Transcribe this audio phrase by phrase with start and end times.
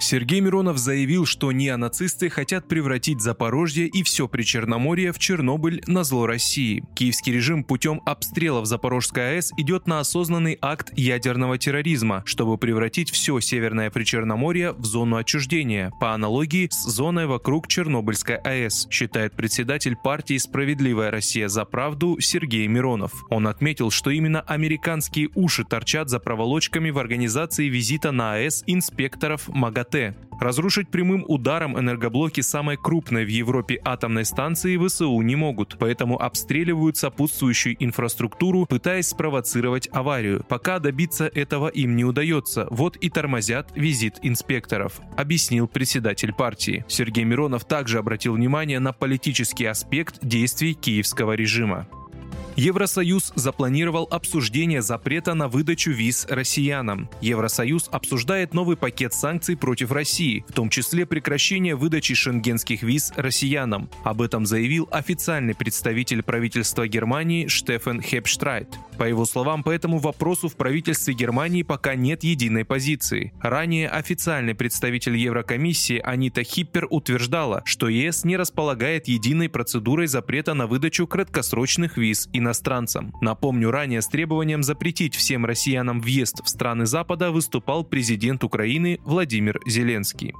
[0.00, 6.26] Сергей Миронов заявил, что неонацисты хотят превратить Запорожье и все Причерноморье в Чернобыль на зло
[6.26, 6.84] России.
[6.94, 13.38] Киевский режим путем обстрелов Запорожской АЭС идет на осознанный акт ядерного терроризма, чтобы превратить все
[13.40, 20.38] Северное Причерноморье в зону отчуждения, по аналогии с зоной вокруг Чернобыльской АЭС, считает председатель партии
[20.38, 23.12] «Справедливая Россия за правду» Сергей Миронов.
[23.30, 29.48] Он отметил, что именно американские уши торчат за проволочками в организации визита на АЭС инспекторов
[29.48, 29.83] МАГАТЭ.
[30.40, 36.96] Разрушить прямым ударом энергоблоки самой крупной в Европе атомной станции ВСУ не могут, поэтому обстреливают
[36.96, 40.44] сопутствующую инфраструктуру, пытаясь спровоцировать аварию.
[40.48, 46.84] Пока добиться этого им не удается, вот и тормозят визит инспекторов, объяснил председатель партии.
[46.88, 51.86] Сергей Миронов также обратил внимание на политический аспект действий киевского режима.
[52.56, 57.10] Евросоюз запланировал обсуждение запрета на выдачу виз россиянам.
[57.20, 63.90] Евросоюз обсуждает новый пакет санкций против России, в том числе прекращение выдачи шенгенских виз россиянам.
[64.04, 68.68] Об этом заявил официальный представитель правительства Германии Штефан Хепштрайт.
[68.98, 73.32] По его словам, по этому вопросу в правительстве Германии пока нет единой позиции.
[73.40, 80.66] Ранее официальный представитель Еврокомиссии Анита Хиппер утверждала, что ЕС не располагает единой процедурой запрета на
[80.66, 83.12] выдачу краткосрочных виз иностранцам.
[83.20, 89.60] Напомню, ранее с требованием запретить всем россиянам въезд в страны Запада выступал президент Украины Владимир
[89.66, 90.34] Зеленский.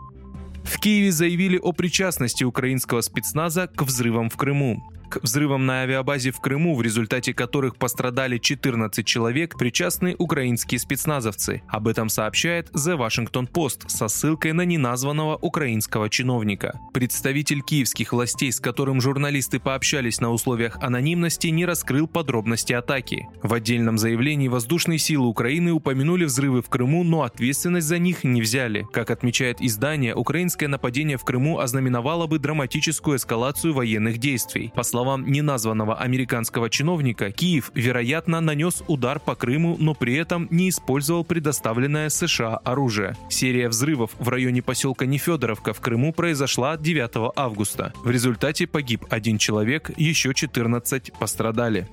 [0.63, 4.83] В Киеве заявили о причастности украинского спецназа к взрывам в Крыму
[5.15, 11.63] к взрывам на авиабазе в Крыму, в результате которых пострадали 14 человек, причастны украинские спецназовцы.
[11.69, 16.81] Об этом сообщает The Washington Post со ссылкой на неназванного украинского чиновника.
[16.93, 23.29] Представитель киевских властей, с которым журналисты пообщались на условиях анонимности, не раскрыл подробности атаки.
[23.43, 28.43] В отдельном заявлении воздушные силы Украины упомянули взрывы в Крыму, но ответственность за них не
[28.43, 28.87] взяли.
[28.93, 34.73] Как отмечает издание, украинское нападение в Крыму ознаменовало бы драматическую эскалацию военных действий.
[34.75, 40.49] По словам словам неназванного американского чиновника, Киев, вероятно, нанес удар по Крыму, но при этом
[40.51, 43.15] не использовал предоставленное США оружие.
[43.29, 47.93] Серия взрывов в районе поселка Нефедоровка в Крыму произошла 9 августа.
[48.03, 51.87] В результате погиб один человек, еще 14 пострадали.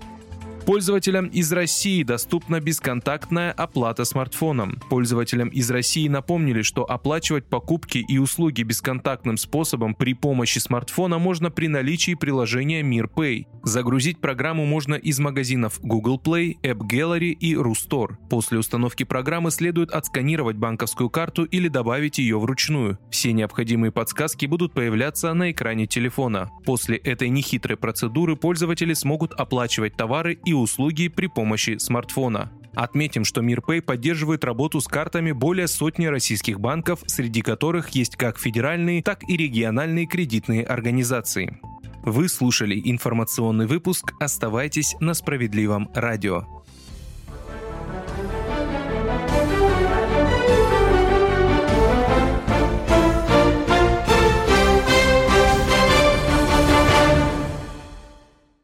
[0.66, 4.80] Пользователям из России доступна бесконтактная оплата смартфоном.
[4.90, 11.50] Пользователям из России напомнили, что оплачивать покупки и услуги бесконтактным способом при помощи смартфона можно
[11.50, 13.46] при наличии приложения MirPay.
[13.64, 18.16] Загрузить программу можно из магазинов Google Play, App Gallery и Rustore.
[18.30, 23.00] После установки программы следует отсканировать банковскую карту или добавить ее вручную.
[23.10, 26.50] Все необходимые подсказки будут появляться на экране телефона.
[26.66, 32.52] После этой нехитрой процедуры пользователи смогут оплачивать товары и и услуги при помощи смартфона.
[32.74, 38.40] Отметим, что МирПэй поддерживает работу с картами более сотни российских банков, среди которых есть как
[38.40, 41.60] федеральные, так и региональные кредитные организации.
[42.04, 46.64] Вы слушали информационный выпуск «Оставайтесь на справедливом радио».